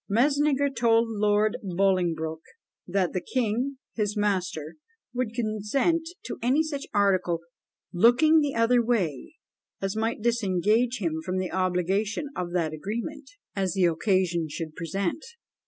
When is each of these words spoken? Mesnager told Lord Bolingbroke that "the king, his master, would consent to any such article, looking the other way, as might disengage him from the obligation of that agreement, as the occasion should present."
Mesnager 0.09 0.67
told 0.75 1.09
Lord 1.09 1.57
Bolingbroke 1.61 2.41
that 2.87 3.13
"the 3.13 3.21
king, 3.21 3.77
his 3.93 4.17
master, 4.17 4.77
would 5.13 5.35
consent 5.35 6.07
to 6.25 6.39
any 6.41 6.63
such 6.63 6.87
article, 6.91 7.41
looking 7.93 8.39
the 8.39 8.55
other 8.55 8.83
way, 8.83 9.35
as 9.79 9.95
might 9.95 10.23
disengage 10.23 10.97
him 10.97 11.21
from 11.23 11.37
the 11.37 11.51
obligation 11.51 12.29
of 12.35 12.51
that 12.53 12.73
agreement, 12.73 13.29
as 13.55 13.73
the 13.75 13.85
occasion 13.85 14.47
should 14.49 14.73
present." 14.73 15.23